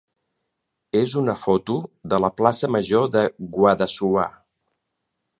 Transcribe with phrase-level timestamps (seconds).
[0.99, 1.75] és una foto
[2.13, 3.23] de la plaça major de
[3.57, 4.25] Guadassuar.